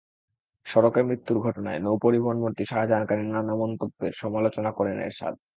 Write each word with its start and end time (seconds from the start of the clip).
সড়কে 0.65 1.01
মৃত্যুর 1.03 1.37
ঘটনায় 1.39 1.79
নৌপরিবহনমন্ত্রী 1.79 2.63
শাজাহান 2.65 3.03
খানের 3.07 3.29
নানা 3.29 3.53
মন্তব্যের 3.61 4.13
সমালোচনা 4.21 4.69
করেন 4.77 4.97
এরশাদ। 4.99 5.33